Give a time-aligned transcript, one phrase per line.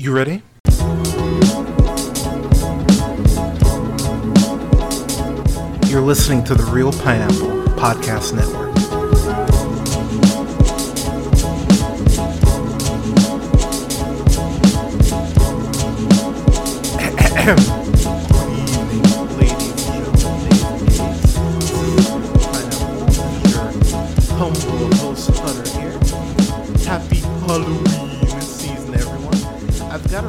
[0.00, 0.42] You ready?
[5.90, 8.72] You're listening to the Reel Pineapple Podcast Network.
[16.94, 17.18] Good
[18.54, 19.02] evening,
[19.36, 20.54] ladies gentlemen,
[24.38, 25.98] humble host Hunter here.
[26.86, 27.18] Happy
[27.48, 27.97] Halloween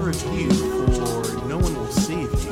[0.09, 2.52] review for No One Will Save You,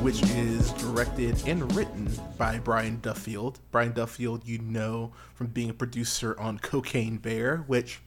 [0.00, 3.58] which is directed and written by Brian Duffield.
[3.70, 8.00] Brian Duffield, you know from being a producer on Cocaine Bear, which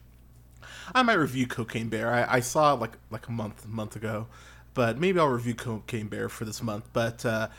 [0.96, 2.12] I might review Cocaine Bear.
[2.12, 4.26] I, I saw it like like a month month ago,
[4.74, 6.88] but maybe I'll review Cocaine Bear for this month.
[6.92, 7.50] But uh,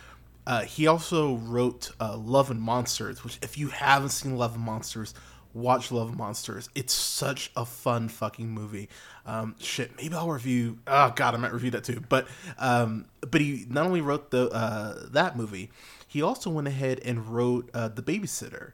[0.45, 4.63] uh, he also wrote uh, Love and Monsters, which if you haven't seen Love and
[4.63, 5.13] Monsters,
[5.53, 6.69] watch Love Monsters.
[6.75, 8.89] It's such a fun fucking movie.
[9.25, 10.79] Um, shit, maybe I'll review.
[10.87, 12.03] Oh god, I might review that too.
[12.07, 15.71] But um, but he not only wrote the uh, that movie,
[16.07, 18.73] he also went ahead and wrote uh, The Babysitter,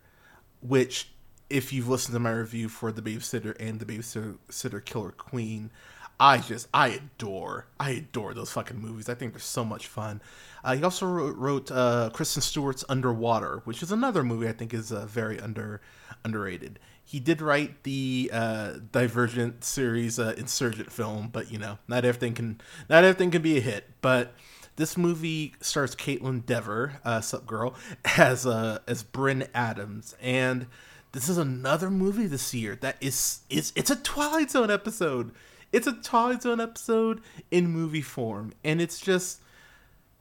[0.61, 1.09] which
[1.49, 5.71] if you've listened to my review for The Babysitter and The Babysitter Killer Queen,
[6.19, 9.07] I just I adore I adore those fucking movies.
[9.07, 10.21] I think they're so much fun.
[10.63, 14.73] Uh, he also wrote, wrote uh, Kristen Stewart's Underwater, which is another movie I think
[14.73, 15.81] is uh, very under
[16.25, 16.79] underrated.
[17.03, 22.33] He did write the uh, Divergent series uh, Insurgent film, but you know not everything
[22.33, 23.89] can not everything can be a hit.
[24.01, 24.33] But
[24.75, 27.75] this movie stars Kaitlyn Dever, uh, sup girl,
[28.17, 30.67] as uh, as Bryn Adams, and
[31.11, 35.31] this is another movie this year that is is it's a Twilight Zone episode.
[35.71, 39.41] It's a Twilight Zone episode in movie form, and it's just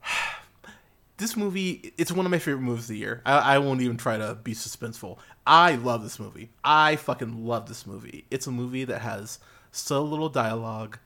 [1.17, 1.93] this movie.
[1.97, 3.21] It's one of my favorite movies of the year.
[3.25, 5.17] I, I won't even try to be suspenseful.
[5.47, 6.49] I love this movie.
[6.63, 8.25] I fucking love this movie.
[8.29, 9.39] It's a movie that has
[9.71, 10.99] so little dialogue.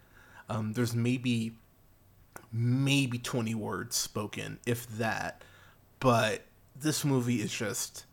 [0.49, 1.55] Um, there's maybe
[2.51, 5.41] maybe 20 words spoken, if that.
[5.99, 6.43] But
[6.75, 8.05] this movie is just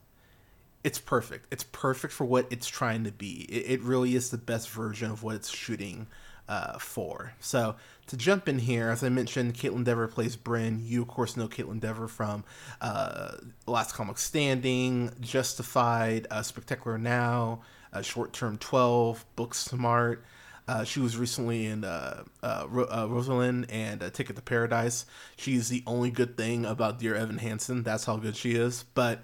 [0.82, 1.46] it's perfect.
[1.52, 3.46] It's perfect for what it's trying to be.
[3.48, 6.06] It, it really is the best version of what it's shooting
[6.48, 7.32] uh, for.
[7.40, 7.76] So
[8.08, 10.80] to jump in here, as I mentioned, Kaitlyn Dever plays Bryn.
[10.84, 12.44] You of course know Kaitlyn Dever from
[12.80, 13.36] uh,
[13.66, 17.60] Last Comic Standing, Justified, uh, Spectacular Now,
[17.92, 20.18] uh, Short Term Twelve, Booksmart.
[20.66, 25.04] Uh, she was recently in uh, uh, Ro- uh, Rosaline and uh, Ticket to Paradise.
[25.36, 27.82] She's the only good thing about Dear Evan Hansen.
[27.82, 28.84] That's how good she is.
[28.94, 29.20] But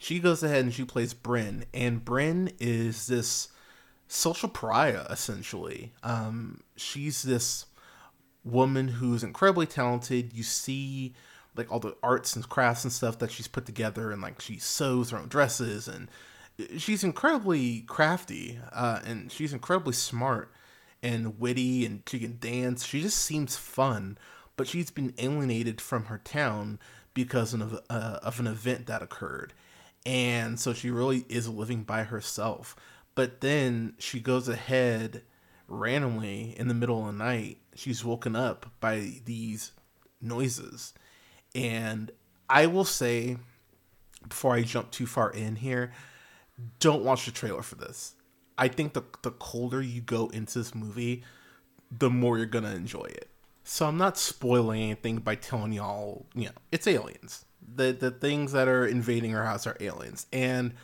[0.00, 3.48] she goes ahead and she plays Bryn, and Bryn is this
[4.08, 5.92] social pariah essentially.
[6.02, 7.66] Um, she's this
[8.42, 10.32] woman who's incredibly talented.
[10.32, 11.12] You see
[11.54, 14.58] like all the arts and crafts and stuff that she's put together, and like she
[14.58, 16.08] sews her own dresses, and
[16.78, 20.50] she's incredibly crafty, uh, and she's incredibly smart
[21.02, 22.86] and witty, and she can dance.
[22.86, 24.16] She just seems fun,
[24.56, 26.78] but she's been alienated from her town
[27.12, 29.52] because of, uh, of an event that occurred
[30.06, 32.76] and so she really is living by herself.
[33.14, 35.22] But then she goes ahead
[35.68, 37.58] randomly in the middle of the night.
[37.74, 39.72] She's woken up by these
[40.20, 40.94] noises.
[41.54, 42.10] And
[42.48, 43.36] I will say,
[44.28, 45.92] before I jump too far in here,
[46.78, 48.14] don't watch the trailer for this.
[48.56, 51.24] I think the, the colder you go into this movie,
[51.90, 53.28] the more you're going to enjoy it.
[53.64, 57.44] So I'm not spoiling anything by telling y'all, you know, it's aliens
[57.74, 60.26] the the things that are invading our house are aliens.
[60.32, 60.74] And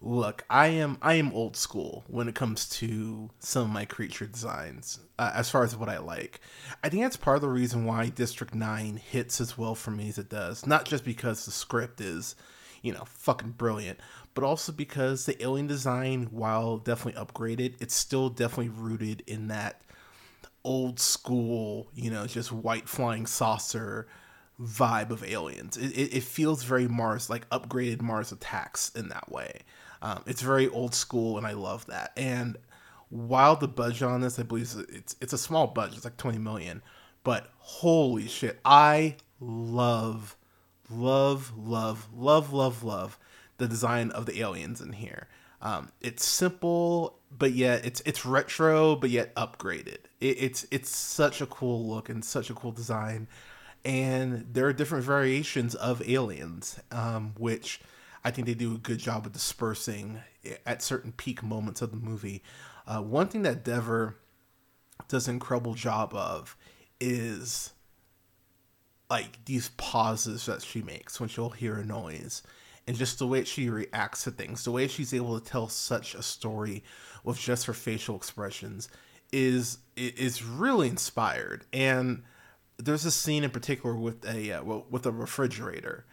[0.00, 4.26] look, I am I am old school when it comes to some of my creature
[4.26, 6.40] designs uh, as far as what I like.
[6.82, 10.08] I think that's part of the reason why District 9 hits as well for me
[10.08, 10.66] as it does.
[10.66, 12.36] Not just because the script is,
[12.82, 13.98] you know, fucking brilliant,
[14.34, 19.80] but also because the alien design while definitely upgraded, it's still definitely rooted in that
[20.64, 24.06] old school, you know, just white flying saucer
[24.60, 25.76] vibe of aliens.
[25.76, 29.60] It, it, it, feels very Mars, like upgraded Mars attacks in that way.
[30.02, 32.12] Um, it's very old school, and I love that.
[32.16, 32.56] And
[33.08, 36.38] while the budget on this, I believe it's it's a small budget, it's like twenty
[36.38, 36.82] million,
[37.24, 40.36] but holy shit, I love,
[40.90, 43.18] love, love, love, love, love
[43.58, 45.28] the design of the aliens in here.
[45.62, 49.98] Um, it's simple, but yet it's it's retro, but yet upgraded.
[50.20, 53.26] It, it's it's such a cool look and such a cool design
[53.84, 57.80] and there are different variations of aliens, um, which
[58.24, 60.20] I think they do a good job of dispersing
[60.64, 62.42] at certain peak moments of the movie.
[62.86, 64.16] Uh, one thing that Dever
[65.08, 66.56] does an incredible job of
[67.00, 67.72] is
[69.10, 72.42] like these pauses that she makes when she'll hear a noise
[72.86, 76.14] and just the way she reacts to things, the way she's able to tell such
[76.14, 76.82] a story
[77.22, 78.88] with just her facial expressions
[79.32, 81.64] is is really inspired.
[81.72, 82.22] And
[82.78, 86.04] there's a scene in particular with a uh, with a refrigerator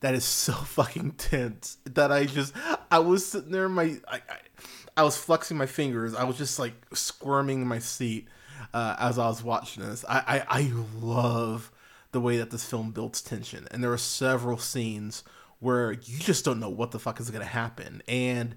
[0.00, 2.54] that is so fucking tense that I just
[2.90, 4.38] I was sitting there, in my I, I,
[4.96, 6.14] I was flexing my fingers.
[6.14, 8.28] I was just like squirming in my seat
[8.74, 10.04] uh, as I was watching this.
[10.08, 11.70] I, I I love
[12.12, 15.24] the way that this film builds tension, and there are several scenes
[15.60, 18.54] where you just don't know what the fuck is to happen, and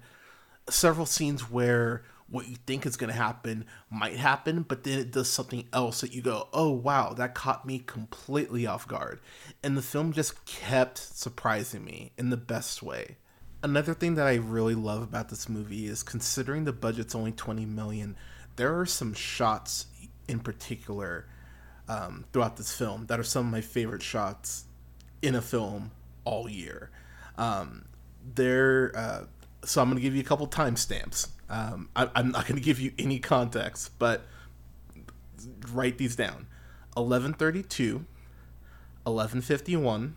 [0.68, 2.02] several scenes where
[2.32, 6.00] what you think is going to happen might happen, but then it does something else
[6.00, 9.20] that you go, oh wow, that caught me completely off guard.
[9.62, 13.18] And the film just kept surprising me in the best way.
[13.62, 17.66] Another thing that I really love about this movie is considering the budget's only 20
[17.66, 18.16] million,
[18.56, 19.86] there are some shots
[20.26, 21.26] in particular
[21.86, 24.64] um, throughout this film that are some of my favorite shots
[25.20, 25.90] in a film
[26.24, 26.90] all year.
[27.36, 27.84] Um,
[28.34, 29.24] there, uh,
[29.64, 31.28] so I'm going to give you a couple timestamps.
[31.52, 34.22] Um, I, am not going to give you any context, but
[35.70, 36.46] write these down
[36.94, 38.06] 1132,
[39.04, 40.14] 1151,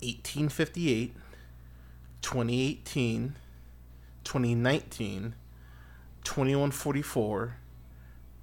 [0.00, 1.14] 1858,
[2.22, 3.36] 2018,
[4.24, 5.34] 2019,
[6.24, 7.56] 2144,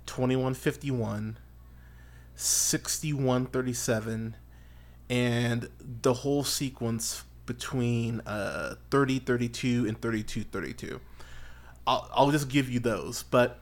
[0.06, 1.38] 2151,
[2.36, 4.36] 6137,
[5.10, 11.02] and the whole sequence between uh, 3032 and 3232.
[11.86, 13.24] I'll, I'll just give you those.
[13.24, 13.60] But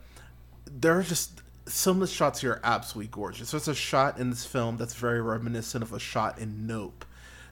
[0.64, 3.50] there are just some of the shots here are absolutely gorgeous.
[3.50, 7.04] There's a shot in this film that's very reminiscent of a shot in Nope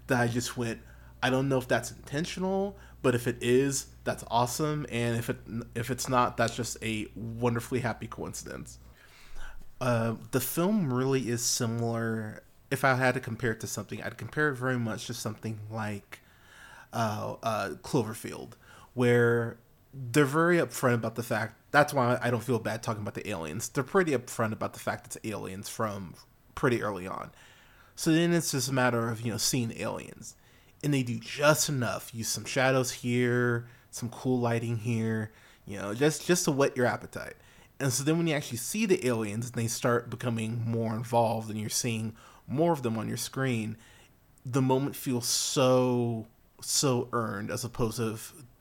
[0.09, 0.81] that I just went,
[1.23, 4.87] I don't know if that's intentional, but if it is, that's awesome.
[4.91, 5.39] And if it
[5.75, 8.79] if it's not, that's just a wonderfully happy coincidence.
[9.81, 12.43] Uh, the film really is similar.
[12.71, 15.59] If I had to compare it to something, I'd compare it very much to something
[15.71, 16.21] like
[16.93, 18.53] uh, uh, Cloverfield,
[18.95, 19.57] where
[19.93, 21.57] they're very upfront about the fact.
[21.71, 23.69] That's why I don't feel bad talking about the aliens.
[23.69, 26.15] They're pretty upfront about the fact it's aliens from
[26.55, 27.31] pretty early on.
[27.97, 30.37] So then it's just a matter of you know seeing aliens,
[30.83, 32.15] and they do just enough.
[32.15, 35.33] Use some shadows here, some cool lighting here,
[35.67, 37.35] you know, just just to whet your appetite.
[37.79, 41.51] And so then when you actually see the aliens and they start becoming more involved
[41.51, 42.15] and you're seeing
[42.47, 43.77] more of them on your screen,
[44.45, 46.27] the moment feels so
[46.61, 48.19] so earned as opposed to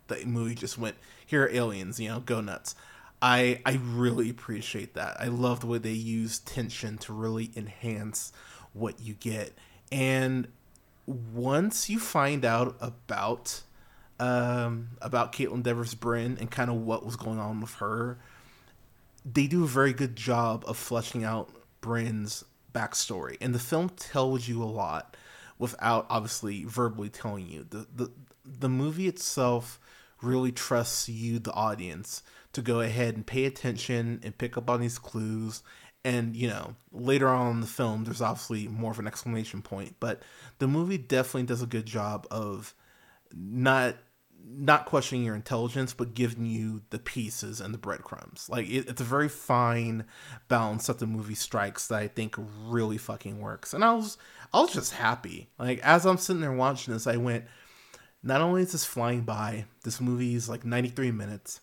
[0.08, 0.96] the movie just went
[1.30, 2.74] here are aliens, you know, go nuts.
[3.22, 5.22] I I really appreciate that.
[5.22, 8.34] I love the way they use tension to really enhance
[8.74, 9.54] what you get.
[9.92, 10.48] And
[11.06, 13.62] once you find out about
[14.20, 18.18] um, about Kaitlyn Devers Brin and kind of what was going on with her,
[19.24, 22.44] they do a very good job of fleshing out Brin's
[22.74, 23.38] backstory.
[23.40, 25.16] And the film tells you a lot
[25.60, 27.68] without obviously verbally telling you.
[27.70, 28.12] The the
[28.44, 29.80] the movie itself
[30.21, 32.24] really trusts you, the audience,
[32.54, 35.62] to go ahead and pay attention and pick up on these clues.
[36.04, 39.95] And, you know, later on in the film, there's obviously more of an exclamation point,
[40.00, 40.24] but
[40.60, 42.74] the movie definitely does a good job of
[43.33, 43.95] not
[44.51, 48.48] not questioning your intelligence, but giving you the pieces and the breadcrumbs.
[48.50, 50.06] Like it, it's a very fine
[50.48, 52.36] balance that the movie strikes that I think
[52.66, 53.74] really fucking works.
[53.74, 54.18] And I was
[54.54, 55.50] I was just happy.
[55.60, 57.45] Like as I'm sitting there watching this, I went,
[58.21, 61.62] not only is this flying by, this movie is like 93 minutes.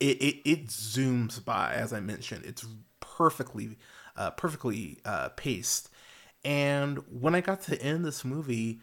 [0.00, 2.44] It, it, it zooms by, as I mentioned.
[2.44, 2.66] It's
[3.00, 3.78] perfectly,
[4.16, 5.88] uh, perfectly uh, paced.
[6.44, 8.80] And when I got to end this movie,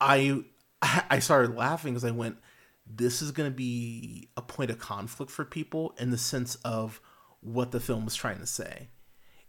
[0.00, 0.44] I
[0.82, 2.38] I started laughing because I went,
[2.86, 7.00] "This is going to be a point of conflict for people in the sense of
[7.40, 8.88] what the film is trying to say."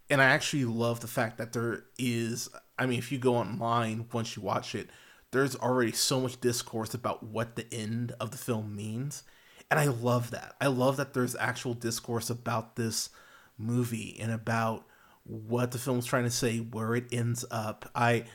[0.09, 2.49] And I actually love the fact that there is.
[2.77, 4.89] I mean, if you go online once you watch it,
[5.31, 9.23] there's already so much discourse about what the end of the film means.
[9.69, 10.55] And I love that.
[10.59, 13.09] I love that there's actual discourse about this
[13.57, 14.85] movie and about
[15.23, 17.89] what the film's trying to say, where it ends up.
[17.95, 18.25] I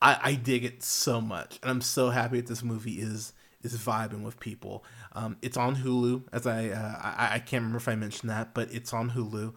[0.00, 1.58] I, I dig it so much.
[1.62, 4.84] And I'm so happy that this movie is is vibing with people.
[5.12, 8.54] Um, it's on Hulu, as I, uh, I I can't remember if I mentioned that,
[8.54, 9.52] but it's on Hulu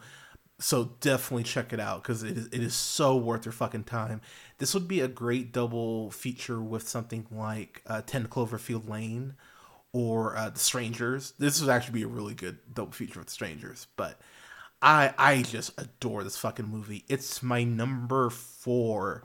[0.58, 4.20] so definitely check it out because it is, it is so worth your fucking time.
[4.58, 9.34] This would be a great double feature with something like uh, 10 Cloverfield Lane
[9.92, 11.34] or uh, The Strangers.
[11.38, 14.18] This would actually be a really good double feature with Strangers, but
[14.80, 17.04] I I just adore this fucking movie.
[17.08, 19.24] It's my number four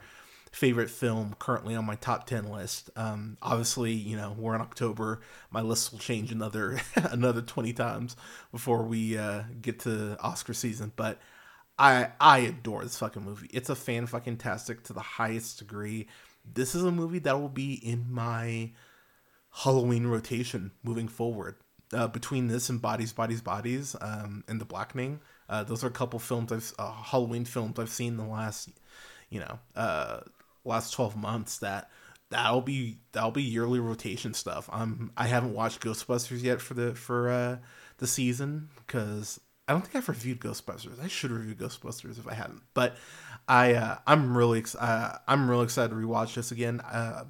[0.51, 2.89] favorite film currently on my top 10 list.
[2.95, 5.21] Um, obviously, you know, we're in October.
[5.49, 8.15] My list will change another another 20 times
[8.51, 11.19] before we uh, get to Oscar season, but
[11.77, 13.49] I I adore this fucking movie.
[13.53, 16.07] It's a fan fucking tastic to the highest degree.
[16.45, 18.71] This is a movie that will be in my
[19.51, 21.55] Halloween rotation moving forward.
[21.93, 25.19] uh, between this and Bodies, Bodies, Bodies, um, and The Blackening.
[25.49, 28.69] Uh, those are a couple films I've uh, Halloween films I've seen in the last,
[29.29, 30.21] you know, uh,
[30.63, 31.89] last twelve months that
[32.29, 34.69] that'll be that'll be yearly rotation stuff.
[34.71, 37.57] I'm I haven't watched Ghostbusters yet for the for uh,
[37.97, 41.01] the season because I don't think I've reviewed Ghostbusters.
[41.01, 42.61] I should review Ghostbusters if I hadn't.
[42.73, 42.97] But
[43.47, 46.81] I uh, I'm really ex- uh, I'm really excited to rewatch this again.
[46.81, 47.25] Uh,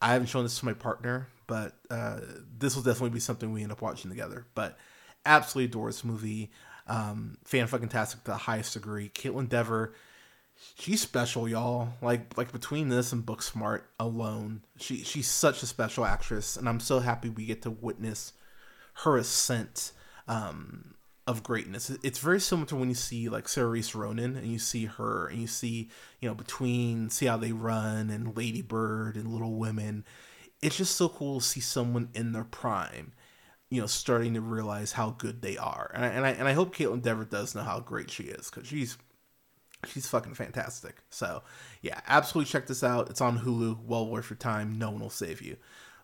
[0.00, 2.20] I haven't shown this to my partner, but uh,
[2.58, 4.46] this will definitely be something we end up watching together.
[4.54, 4.78] But
[5.26, 6.50] absolutely adore this movie.
[6.86, 9.10] Um, fan fucking tastic to the highest degree.
[9.10, 9.94] Kaitlyn Dever,
[10.78, 11.90] she's special, y'all.
[12.02, 16.80] Like like between this and Booksmart alone, she she's such a special actress, and I'm
[16.80, 18.32] so happy we get to witness
[19.04, 19.92] her ascent
[20.26, 20.94] um,
[21.26, 21.90] of greatness.
[22.02, 25.40] It's very similar to when you see like Saoirse Ronan and you see her and
[25.40, 30.04] you see you know between see how they run and Lady Bird and Little Women.
[30.60, 33.12] It's just so cool to see someone in their prime
[33.70, 35.90] you know, starting to realize how good they are.
[35.94, 38.50] And I and I, and I hope Kaitlyn Dever does know how great she is
[38.50, 38.96] because she's
[39.86, 40.96] she's fucking fantastic.
[41.10, 41.42] So
[41.82, 43.10] yeah, absolutely check this out.
[43.10, 43.84] It's on Hulu.
[43.84, 44.78] Well worth your time.
[44.78, 45.56] No one will save you.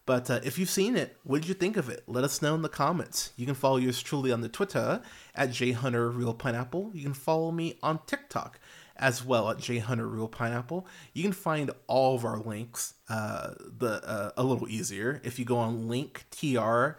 [0.07, 2.04] But uh, if you've seen it, what did you think of it?
[2.07, 3.33] Let us know in the comments.
[3.37, 5.00] You can follow yours truly on the Twitter
[5.35, 6.95] at jhunterreelpineapple.
[6.95, 8.61] You can follow me on TikTok
[8.97, 10.85] as well at jhunterreelpineapple.
[11.14, 15.45] You can find all of our links uh, the uh, a little easier if you
[15.45, 16.97] go on linktr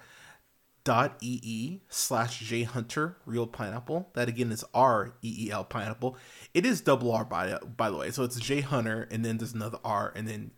[0.85, 4.09] dot ee slash j hunter reel pineapple.
[4.13, 6.15] That again is r e e l pineapple.
[6.53, 8.11] It is double r by by the way.
[8.11, 10.51] So it's j hunter and then there's another r and then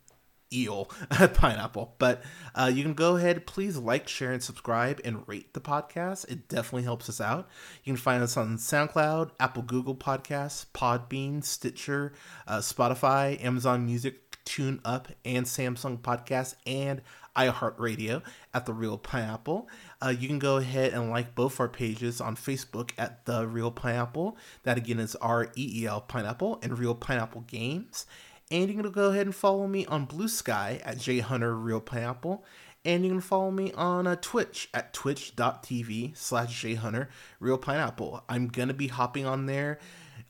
[0.52, 0.84] eel
[1.34, 1.94] pineapple.
[1.98, 2.22] But
[2.54, 6.30] uh, you can go ahead please like share and subscribe and rate the podcast.
[6.30, 7.48] It definitely helps us out.
[7.82, 12.12] You can find us on soundcloud apple google podcasts podbean stitcher
[12.46, 17.02] uh, spotify amazon music tune up and samsung podcast and
[17.38, 19.68] iHeartRadio at The Reel Pineapple.
[20.02, 23.70] Uh, you can go ahead and like both our pages on Facebook at The Reel
[23.70, 24.36] Pineapple.
[24.64, 28.06] That again is R E E L Pineapple and Reel Pineapple Games.
[28.50, 31.80] And you can go ahead and follow me on Blue Sky at J Hunter Reel
[31.80, 32.44] Pineapple.
[32.84, 37.08] And you can follow me on uh, Twitch at twitch.tv slash jhunter
[37.40, 38.22] reel pineapple.
[38.28, 39.78] I'm going to be hopping on there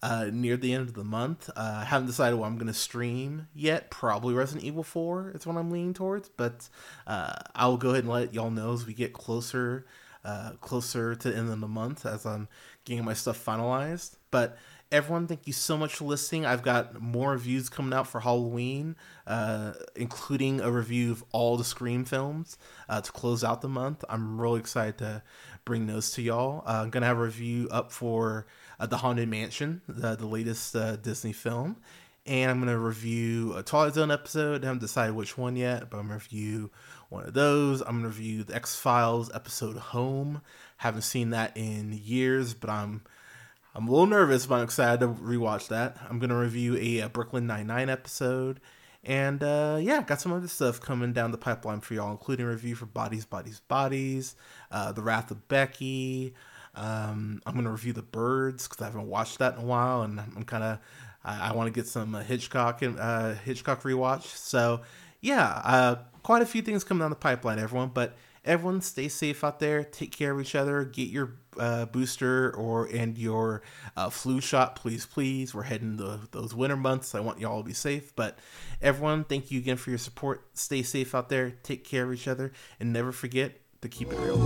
[0.03, 1.51] uh, near the end of the month.
[1.51, 3.91] Uh, I haven't decided what I'm going to stream yet.
[3.91, 6.69] Probably Resident Evil 4 is what I'm leaning towards, but
[7.07, 9.87] uh, I'll go ahead and let y'all know as we get closer,
[10.25, 12.49] uh, closer to the end of the month as I'm
[12.85, 14.17] getting my stuff finalized.
[14.31, 14.57] But
[14.91, 16.47] everyone, thank you so much for listening.
[16.47, 21.65] I've got more reviews coming out for Halloween, uh, including a review of all the
[21.65, 22.57] Scream films
[22.89, 24.05] uh, to close out the month.
[24.09, 25.23] I'm really excited to
[25.65, 26.63] bring those to y'all.
[26.67, 28.47] I'm gonna have a review up for
[28.81, 31.77] uh, The Haunted Mansion, the, the latest uh, Disney film.
[32.27, 34.63] And I'm going to review a Twilight Zone episode.
[34.63, 36.71] I haven't decided which one yet, but I'm going to review
[37.09, 37.81] one of those.
[37.81, 40.43] I'm going to review the X Files episode Home.
[40.77, 43.01] Haven't seen that in years, but I'm
[43.79, 45.97] I'm a little nervous, but I'm excited to rewatch that.
[46.11, 48.61] I'm to review a, a Brooklyn Nine-Nine episode.
[49.05, 52.75] And uh, yeah, got some other stuff coming down the pipeline for y'all, including review
[52.75, 54.35] for Bodies, Bodies, Bodies,
[54.73, 56.35] uh, The Wrath of Becky,
[56.79, 60.21] um, I'm gonna review the Birds because I haven't watched that in a while, and
[60.21, 60.79] I'm kind of
[61.25, 64.23] I, I want to get some uh, Hitchcock and uh, Hitchcock rewatch.
[64.23, 64.83] So
[65.21, 67.91] yeah, uh, quite a few things coming down the pipeline, everyone.
[67.93, 69.83] But everyone, stay safe out there.
[69.83, 70.85] Take care of each other.
[70.85, 73.63] Get your uh, booster or and your
[73.97, 75.55] uh, flu shot, please, please.
[75.55, 77.15] We're heading the, those winter months.
[77.15, 78.15] I want y'all to be safe.
[78.15, 78.39] But
[78.81, 80.45] everyone, thank you again for your support.
[80.55, 81.53] Stay safe out there.
[81.63, 84.39] Take care of each other, and never forget to keep it real.